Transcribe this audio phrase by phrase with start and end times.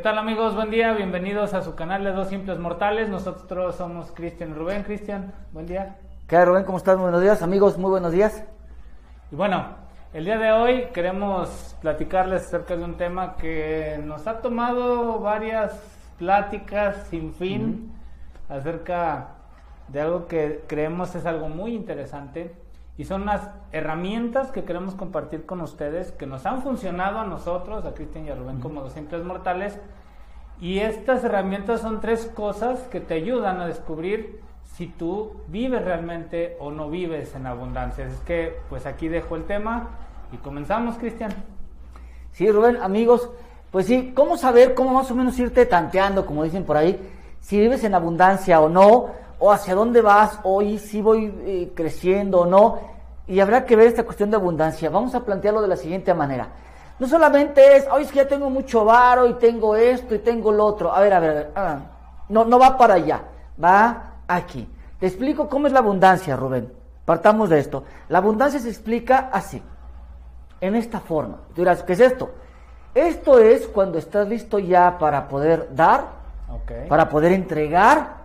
[0.00, 0.54] ¿Qué tal amigos?
[0.54, 3.10] Buen día, bienvenidos a su canal de Dos Simples Mortales.
[3.10, 4.82] Nosotros somos Cristian Rubén.
[4.82, 5.98] Cristian, buen día.
[6.26, 6.64] ¿Qué tal Rubén?
[6.64, 6.96] ¿Cómo estás?
[6.96, 8.42] Muy buenos días, amigos, muy buenos días.
[9.30, 9.62] Y bueno,
[10.14, 15.78] el día de hoy queremos platicarles acerca de un tema que nos ha tomado varias
[16.18, 17.92] pláticas sin fin
[18.48, 19.34] acerca
[19.88, 22.54] de algo que creemos es algo muy interesante
[22.98, 27.84] y son las herramientas que queremos compartir con ustedes que nos han funcionado a nosotros,
[27.84, 29.78] a Cristian y a Rubén como dos simples mortales.
[30.60, 34.40] Y estas herramientas son tres cosas que te ayudan a descubrir
[34.76, 38.06] si tú vives realmente o no vives en abundancia.
[38.06, 39.90] Es que pues aquí dejo el tema
[40.32, 41.32] y comenzamos, Cristian.
[42.32, 43.30] Sí, Rubén, amigos,
[43.70, 46.98] pues sí, ¿cómo saber, cómo más o menos irte tanteando, como dicen por ahí,
[47.40, 52.42] si vives en abundancia o no, o hacia dónde vas, hoy si voy eh, creciendo
[52.42, 52.90] o no?
[53.30, 54.90] y habrá que ver esta cuestión de abundancia.
[54.90, 56.48] Vamos a plantearlo de la siguiente manera.
[56.98, 60.50] No solamente es, hoy es que ya tengo mucho varo y tengo esto y tengo
[60.50, 60.92] lo otro.
[60.92, 61.78] A ver, a ver, a ver.
[62.28, 63.22] No, no va para allá,
[63.62, 64.68] va aquí.
[64.98, 66.72] Te explico cómo es la abundancia, Rubén.
[67.04, 67.84] Partamos de esto.
[68.08, 69.62] La abundancia se explica así,
[70.60, 71.38] en esta forma.
[71.54, 72.30] Tú dirás, ¿qué es esto?
[72.96, 76.04] Esto es cuando estás listo ya para poder dar,
[76.88, 78.19] para poder entregar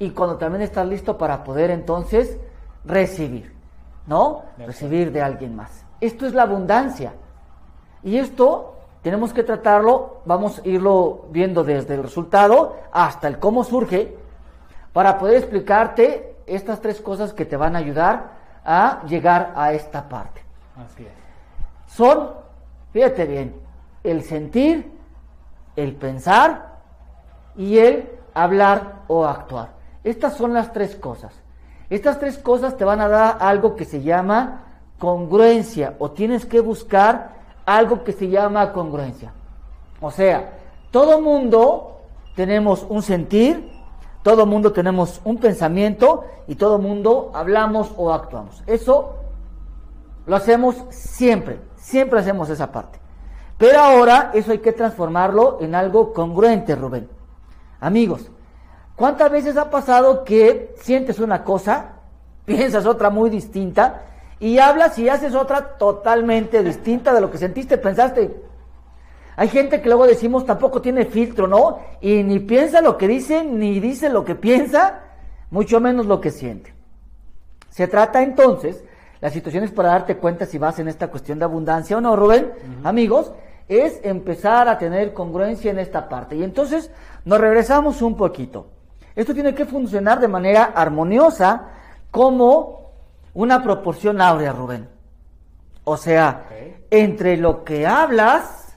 [0.00, 2.36] y cuando también estás listo para poder entonces
[2.84, 3.60] recibir.
[4.06, 4.42] ¿no?
[4.58, 5.84] Recibir de alguien más.
[6.00, 7.12] Esto es la abundancia.
[8.02, 13.62] Y esto tenemos que tratarlo, vamos a irlo viendo desde el resultado hasta el cómo
[13.62, 14.16] surge,
[14.92, 18.32] para poder explicarte estas tres cosas que te van a ayudar
[18.64, 20.42] a llegar a esta parte.
[20.76, 21.94] Así es.
[21.94, 22.30] Son,
[22.92, 23.54] fíjate bien,
[24.02, 24.90] el sentir,
[25.76, 26.78] el pensar
[27.54, 29.79] y el hablar o actuar.
[30.04, 31.32] Estas son las tres cosas.
[31.90, 34.64] Estas tres cosas te van a dar algo que se llama
[34.98, 37.32] congruencia o tienes que buscar
[37.66, 39.32] algo que se llama congruencia.
[40.00, 40.58] O sea,
[40.90, 41.98] todo mundo
[42.36, 43.70] tenemos un sentir,
[44.22, 48.62] todo mundo tenemos un pensamiento y todo mundo hablamos o actuamos.
[48.66, 49.16] Eso
[50.26, 52.98] lo hacemos siempre, siempre hacemos esa parte.
[53.58, 57.08] Pero ahora eso hay que transformarlo en algo congruente, Rubén.
[57.80, 58.30] Amigos,
[59.00, 61.92] ¿Cuántas veces ha pasado que sientes una cosa,
[62.44, 64.02] piensas otra muy distinta
[64.38, 68.42] y hablas y haces otra totalmente distinta de lo que sentiste, pensaste?
[69.36, 71.78] Hay gente que luego decimos tampoco tiene filtro, ¿no?
[72.02, 75.00] Y ni piensa lo que dice, ni dice lo que piensa,
[75.50, 76.74] mucho menos lo que siente.
[77.70, 78.84] Se trata entonces,
[79.22, 82.52] las situaciones para darte cuenta si vas en esta cuestión de abundancia o no, Rubén,
[82.84, 83.32] amigos,
[83.66, 86.36] es empezar a tener congruencia en esta parte.
[86.36, 86.90] Y entonces
[87.24, 88.66] nos regresamos un poquito.
[89.14, 91.68] Esto tiene que funcionar de manera armoniosa
[92.10, 92.92] como
[93.34, 94.88] una proporción áurea, Rubén.
[95.84, 96.46] O sea,
[96.90, 98.76] entre lo que hablas,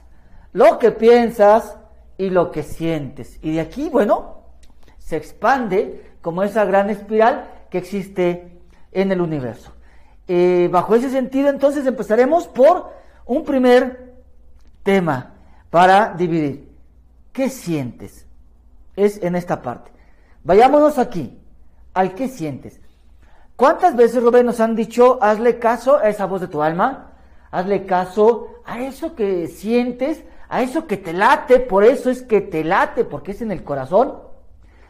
[0.52, 1.76] lo que piensas
[2.16, 3.38] y lo que sientes.
[3.42, 4.42] Y de aquí, bueno,
[4.98, 8.58] se expande como esa gran espiral que existe
[8.92, 9.72] en el universo.
[10.26, 12.90] Eh, bajo ese sentido, entonces empezaremos por
[13.26, 14.14] un primer
[14.82, 15.34] tema
[15.70, 16.72] para dividir.
[17.32, 18.26] ¿Qué sientes?
[18.96, 19.90] Es en esta parte.
[20.44, 21.40] Vayámonos aquí,
[21.94, 22.80] al que sientes.
[23.56, 27.12] ¿Cuántas veces, Rubén, nos han dicho, hazle caso a esa voz de tu alma?
[27.50, 32.42] Hazle caso a eso que sientes, a eso que te late, por eso es que
[32.42, 34.18] te late, porque es en el corazón.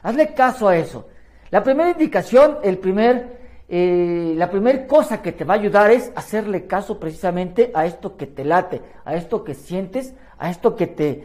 [0.02, 1.06] Hazle caso a eso.
[1.50, 3.38] La primera indicación, el primer,
[3.68, 8.16] eh, la primera cosa que te va a ayudar es hacerle caso precisamente a esto
[8.16, 11.24] que te late, a esto que sientes, a esto que te,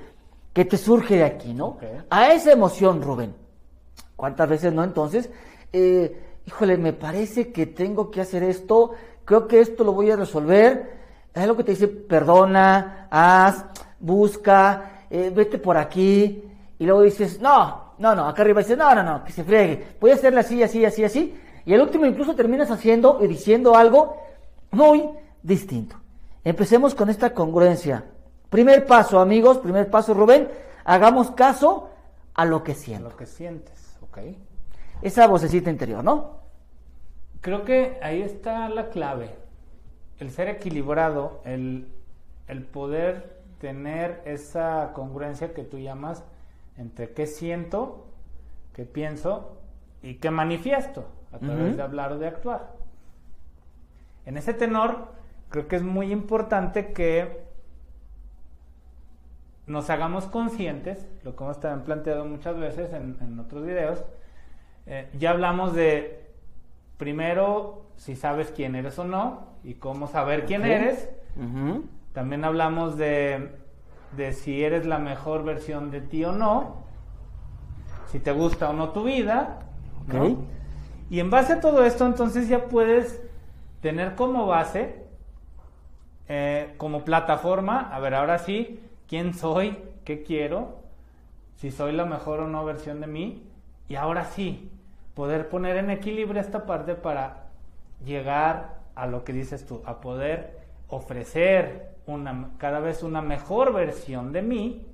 [0.54, 1.80] que te surge de aquí, ¿no?
[2.12, 3.49] A esa emoción, Rubén.
[4.20, 4.84] ¿Cuántas veces no?
[4.84, 5.30] Entonces,
[5.72, 8.92] eh, híjole, me parece que tengo que hacer esto,
[9.24, 11.00] creo que esto lo voy a resolver.
[11.34, 13.64] Es lo que te dice, perdona, haz,
[13.98, 16.44] busca, eh, vete por aquí.
[16.78, 19.96] Y luego dices, no, no, no, acá arriba dices, no, no, no, que se friegue.
[20.02, 21.40] Voy a hacerle así, así, así, así.
[21.66, 24.18] Y el último incluso terminas haciendo y diciendo algo
[24.72, 25.96] muy distinto.
[26.44, 28.04] Empecemos con esta congruencia.
[28.50, 30.50] Primer paso, amigos, primer paso, Rubén,
[30.84, 31.88] hagamos caso
[32.34, 32.76] a lo que.
[32.94, 33.89] A lo que sientes.
[35.02, 36.40] Esa vocecita interior, ¿no?
[37.42, 39.36] Creo que ahí está la clave.
[40.20, 41.88] El ser equilibrado, el,
[42.48, 46.24] el poder tener esa congruencia que tú llamas
[46.78, 48.08] entre qué siento,
[48.74, 49.58] qué pienso
[50.02, 52.74] y qué manifiesto a través de hablar o de actuar.
[54.26, 55.10] En ese tenor,
[55.50, 57.49] creo que es muy importante que
[59.70, 64.04] nos hagamos conscientes, lo que hemos también planteado muchas veces en, otros videos,
[64.86, 66.28] eh, ya hablamos de
[66.98, 71.10] primero si sabes quién eres o no y cómo saber quién eres.
[72.14, 73.60] También hablamos de
[74.12, 76.84] de si eres la mejor versión de ti o no,
[78.08, 79.60] si te gusta o no tu vida.
[80.08, 80.38] ¿no?
[81.10, 83.22] Y en base a todo esto, entonces ya puedes
[83.82, 85.06] tener como base,
[86.28, 90.78] eh, como plataforma, a ver, ahora sí, quién soy, qué quiero,
[91.56, 93.44] si soy la mejor o no versión de mí,
[93.90, 94.72] y ahora sí,
[95.16, 97.48] poder poner en equilibrio esta parte para
[98.06, 104.32] llegar a lo que dices tú, a poder ofrecer una, cada vez una mejor versión
[104.32, 104.86] de mí,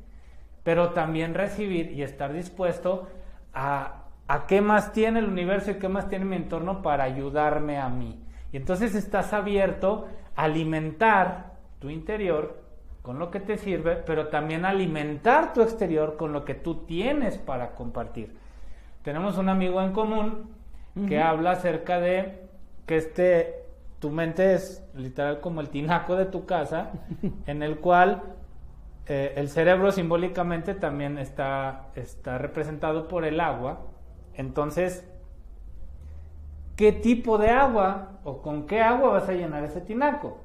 [0.63, 3.07] pero también recibir y estar dispuesto
[3.53, 7.77] a, a qué más tiene el universo y qué más tiene mi entorno para ayudarme
[7.77, 8.23] a mí.
[8.51, 12.64] Y entonces estás abierto a alimentar tu interior
[13.05, 17.37] con lo que te sirve, pero también alimentar tu exterior con lo que tú tienes
[17.37, 18.35] para compartir.
[19.03, 20.49] Tenemos un amigo en común
[21.07, 22.47] que habla acerca de
[22.87, 23.65] que este
[23.99, 26.93] tu mente es literal como el tinaco de tu casa,
[27.45, 28.23] en el cual
[29.05, 33.81] eh, el cerebro simbólicamente también está, está representado por el agua.
[34.33, 35.07] Entonces,
[36.75, 40.39] ¿qué tipo de agua o con qué agua vas a llenar ese tinaco?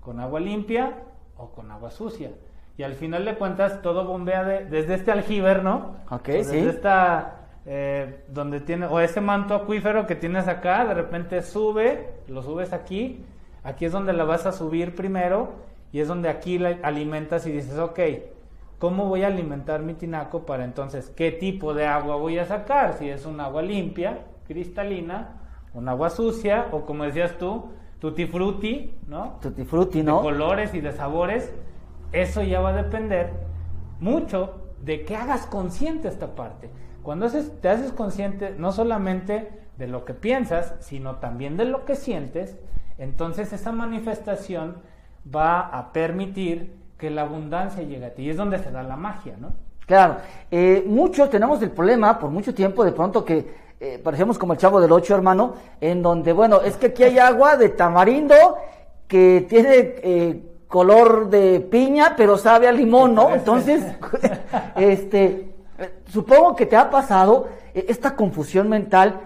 [0.00, 0.94] ¿Con agua limpia
[1.36, 2.30] o con agua sucia?
[2.76, 5.96] Y al final de cuentas todo bombea desde este aljiber, ¿no?
[6.10, 11.40] Ok, desde esta eh, donde tiene, o ese manto acuífero que tienes acá, de repente
[11.40, 13.24] sube, lo subes aquí,
[13.62, 15.52] aquí es donde la vas a subir primero
[15.92, 18.00] y es donde aquí la alimentas y dices, ok,
[18.78, 22.98] ¿cómo voy a alimentar mi tinaco para entonces qué tipo de agua voy a sacar?
[22.98, 25.40] Si es un agua limpia, cristalina,
[25.72, 27.70] un agua sucia o como decías tú,
[28.04, 29.38] tutti frutti, ¿no?
[29.40, 30.18] Tutti frutti, ¿no?
[30.18, 31.50] De colores y de sabores,
[32.12, 33.30] eso ya va a depender
[33.98, 36.68] mucho de que hagas consciente esta parte.
[37.02, 41.96] Cuando te haces consciente no solamente de lo que piensas, sino también de lo que
[41.96, 42.58] sientes,
[42.98, 44.82] entonces esa manifestación
[45.34, 48.24] va a permitir que la abundancia llegue a ti.
[48.24, 49.54] Y es donde se da la magia, ¿no?
[49.86, 50.18] Claro,
[50.50, 54.58] eh, muchos tenemos el problema por mucho tiempo de pronto que eh, parecemos como el
[54.58, 58.34] chavo del ocho, hermano, en donde, bueno, es que aquí hay agua de tamarindo
[59.06, 63.34] que tiene eh, color de piña, pero sabe a limón, ¿no?
[63.34, 63.84] Entonces,
[64.76, 65.54] este,
[66.06, 69.20] Supongo que te ha pasado eh, esta confusión mental.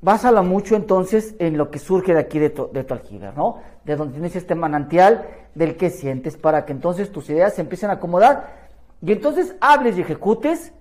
[0.00, 3.58] Básala mucho entonces en lo que surge de aquí de tu, de aljibe, ¿no?
[3.84, 7.90] De donde tienes este manantial del que sientes para que entonces tus ideas se empiecen
[7.90, 8.66] a acomodar
[9.02, 10.72] y entonces hables y ejecutes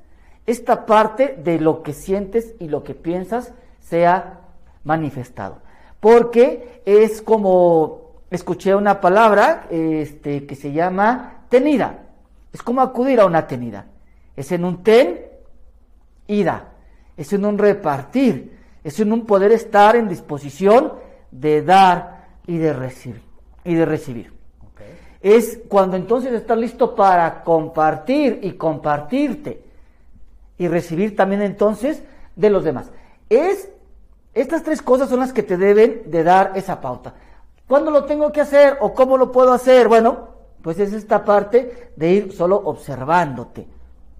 [0.45, 4.42] esta parte de lo que sientes y lo que piensas sea
[4.83, 5.59] manifestado.
[6.00, 12.00] Porque es como escuché una palabra este, que se llama tenida.
[12.53, 13.86] Es como acudir a una tenida
[14.36, 15.21] es en un ten,
[16.27, 16.74] ida,
[17.15, 20.94] es en un repartir, es en un poder estar en disposición
[21.31, 23.21] de dar y de recibir.
[23.63, 24.33] Y de recibir.
[25.21, 29.63] Es cuando entonces estás listo para compartir y compartirte
[30.57, 32.03] y recibir también entonces
[32.35, 32.91] de los demás.
[33.29, 33.69] Es
[34.35, 37.13] estas tres cosas son las que te deben de dar esa pauta.
[37.67, 39.87] ¿Cuándo lo tengo que hacer o cómo lo puedo hacer?
[39.87, 40.27] Bueno,
[40.61, 43.65] pues es esta parte de ir solo observándote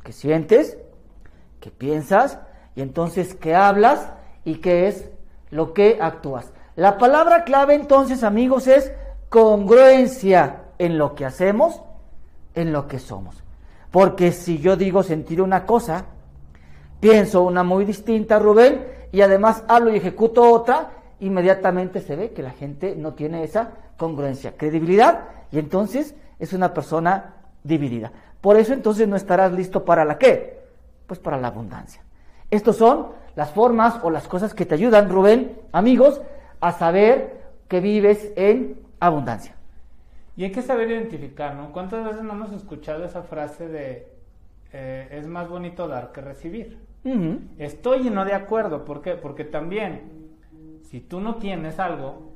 [0.04, 0.78] que sientes,
[1.60, 2.40] que piensas
[2.76, 4.10] y entonces que hablas
[4.46, 5.10] y qué es
[5.50, 6.54] lo que actúas.
[6.78, 8.94] La palabra clave entonces, amigos, es
[9.28, 11.82] congruencia en lo que hacemos,
[12.54, 13.44] en lo que somos.
[13.92, 16.06] Porque si yo digo sentir una cosa,
[17.00, 22.44] pienso una muy distinta, Rubén, y además hablo y ejecuto otra, inmediatamente se ve que
[22.44, 28.12] la gente no tiene esa congruencia, credibilidad, y entonces es una persona dividida.
[28.42, 30.60] Por eso entonces no estarás listo para la qué?
[31.08, 32.02] Pues para la abundancia.
[32.52, 36.22] Estas son las formas o las cosas que te ayudan, Rubén, amigos,
[36.60, 39.56] a saber que vives en abundancia.
[40.38, 41.72] Y hay que saber identificar, ¿no?
[41.72, 44.15] ¿Cuántas veces no hemos escuchado esa frase de
[44.74, 46.80] eh, es más bonito dar que recibir?
[47.60, 49.14] Estoy y no de acuerdo, ¿por qué?
[49.14, 50.12] Porque también,
[50.82, 52.34] si tú no tienes algo,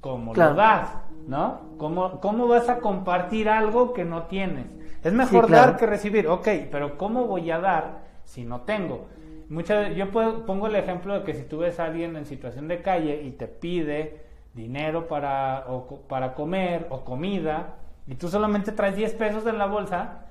[0.00, 0.96] ¿cómo lo das?
[1.28, 1.60] ¿No?
[1.78, 4.66] ¿Cómo, ¿Cómo vas a compartir algo que no tienes?
[5.04, 6.26] Es mejor dar que recibir.
[6.26, 9.06] Ok, pero ¿cómo voy a dar si no tengo?
[9.48, 12.82] Muchas, yo pongo el ejemplo de que si tú ves a alguien en situación de
[12.82, 14.20] calle y te pide
[14.54, 15.66] dinero para,
[16.08, 20.26] para comer o comida y tú solamente traes 10 pesos en la bolsa,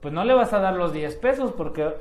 [0.00, 1.92] pues no le vas a dar los 10 pesos porque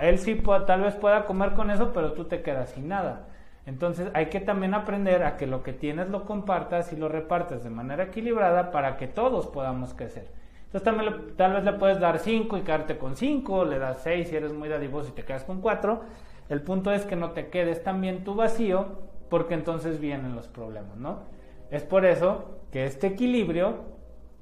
[0.00, 3.26] él sí tal vez pueda comer con eso, pero tú te quedas sin nada.
[3.66, 7.62] Entonces hay que también aprender a que lo que tienes lo compartas y lo repartas
[7.62, 10.28] de manera equilibrada para que todos podamos crecer.
[10.64, 14.28] Entonces también tal vez le puedes dar 5 y quedarte con 5, le das 6
[14.28, 16.00] si eres muy dadivoso y te quedas con 4.
[16.48, 18.86] El punto es que no te quedes también tu vacío
[19.28, 21.20] porque entonces vienen los problemas, ¿no?
[21.70, 23.76] Es por eso que este equilibrio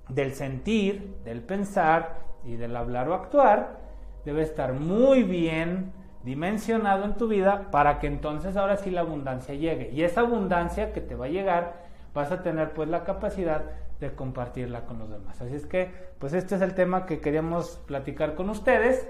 [0.08, 3.78] del sentir, del pensar y del hablar o actuar
[4.24, 5.92] debe estar muy bien
[6.22, 9.90] dimensionado en tu vida para que entonces ahora sí la abundancia llegue.
[9.90, 11.74] Y esa abundancia que te va a llegar,
[12.14, 13.62] vas a tener pues la capacidad
[14.00, 15.40] de compartirla con los demás.
[15.40, 19.08] Así es que, pues este es el tema que queríamos platicar con ustedes.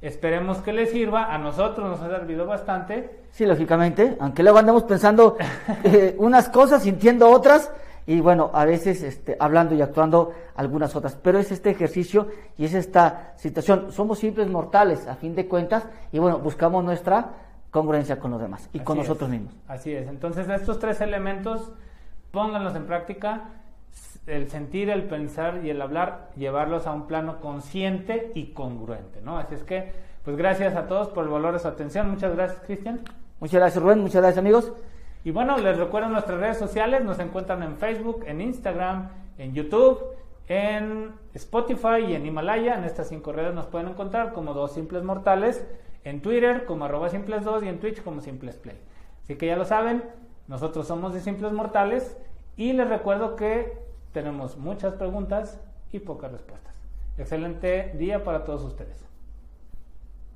[0.00, 1.32] Esperemos que les sirva.
[1.32, 3.24] A nosotros nos ha servido bastante.
[3.30, 5.36] Sí, lógicamente, aunque luego andamos pensando
[5.84, 7.70] eh, unas cosas, sintiendo otras,
[8.06, 11.16] y bueno, a veces este, hablando y actuando algunas otras.
[11.16, 13.92] Pero es este ejercicio y es esta situación.
[13.92, 17.30] Somos simples mortales, a fin de cuentas, y bueno, buscamos nuestra
[17.70, 19.54] congruencia con los demás y con nosotros mismos.
[19.66, 20.06] Así es.
[20.06, 21.72] Entonces, estos tres elementos,
[22.30, 23.50] pónganlos en práctica.
[24.26, 29.38] El sentir, el pensar y el hablar, llevarlos a un plano consciente y congruente, ¿no?
[29.38, 29.92] Así es que,
[30.24, 32.10] pues gracias a todos por el valor de su atención.
[32.10, 33.00] Muchas gracias, Cristian.
[33.40, 34.00] Muchas gracias, Rubén.
[34.00, 34.72] Muchas gracias, amigos.
[35.24, 39.98] Y bueno, les recuerdo nuestras redes sociales, nos encuentran en Facebook, en Instagram, en YouTube,
[40.48, 42.76] en Spotify y en Himalaya.
[42.76, 45.66] En estas cinco redes nos pueden encontrar como Dos Simples Mortales,
[46.04, 48.78] en Twitter como arroba simples2 y en Twitch como simples play.
[49.22, 50.04] Así que ya lo saben,
[50.46, 52.18] nosotros somos de Simples Mortales
[52.58, 53.78] y les recuerdo que
[54.12, 55.58] tenemos muchas preguntas
[55.90, 56.74] y pocas respuestas.
[57.16, 59.13] Excelente día para todos ustedes.